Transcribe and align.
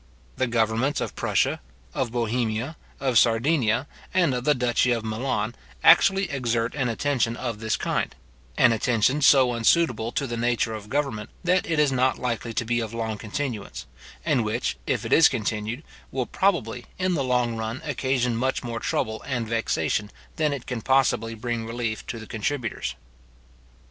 The 0.37 0.47
governments 0.47 0.99
of 0.99 1.15
Prussia, 1.15 1.61
of 1.93 2.11
Bohemia, 2.11 2.75
of 2.99 3.19
Sardinia, 3.19 3.85
and 4.15 4.33
of 4.33 4.45
the 4.45 4.55
duchy 4.55 4.91
of 4.91 5.05
Milan, 5.05 5.53
actually 5.83 6.27
exert 6.31 6.73
an 6.73 6.89
attention 6.89 7.37
of 7.37 7.59
this 7.59 7.77
kind; 7.77 8.15
an 8.57 8.71
attention 8.71 9.21
so 9.21 9.53
unsuitable 9.53 10.11
to 10.13 10.25
the 10.25 10.37
nature 10.37 10.73
of 10.73 10.89
government, 10.89 11.29
that 11.43 11.69
it 11.69 11.77
is 11.77 11.91
not 11.91 12.17
likely 12.17 12.51
to 12.51 12.65
be 12.65 12.79
of 12.79 12.95
long 12.95 13.19
continuance, 13.19 13.85
and 14.25 14.43
which, 14.43 14.75
if 14.87 15.05
it 15.05 15.13
is 15.13 15.29
continued, 15.29 15.83
will 16.11 16.25
probably, 16.25 16.87
in 16.97 17.13
the 17.13 17.23
long 17.23 17.55
run, 17.55 17.79
occasion 17.85 18.35
much 18.35 18.63
more 18.63 18.79
trouble 18.79 19.21
and 19.27 19.47
vexation 19.47 20.09
than 20.35 20.51
it 20.51 20.65
can 20.65 20.81
possibly 20.81 21.35
bring 21.35 21.67
relief 21.67 22.03
to 22.07 22.17
the 22.17 22.25
contributors. 22.25 22.95